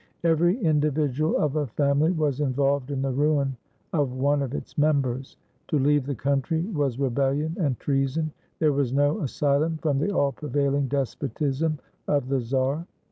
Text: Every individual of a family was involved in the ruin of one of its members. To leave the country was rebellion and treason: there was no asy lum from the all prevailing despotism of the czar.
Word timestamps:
Every 0.23 0.57
individual 0.63 1.37
of 1.37 1.55
a 1.57 1.67
family 1.67 2.11
was 2.11 2.41
involved 2.41 2.89
in 2.89 3.03
the 3.03 3.11
ruin 3.11 3.55
of 3.93 4.13
one 4.13 4.41
of 4.41 4.55
its 4.55 4.75
members. 4.75 5.37
To 5.67 5.77
leave 5.77 6.07
the 6.07 6.15
country 6.15 6.61
was 6.63 6.97
rebellion 6.97 7.55
and 7.59 7.77
treason: 7.79 8.31
there 8.57 8.73
was 8.73 8.91
no 8.91 9.21
asy 9.21 9.45
lum 9.45 9.77
from 9.77 9.99
the 9.99 10.09
all 10.09 10.31
prevailing 10.31 10.87
despotism 10.87 11.77
of 12.07 12.29
the 12.29 12.41
czar. 12.41 12.87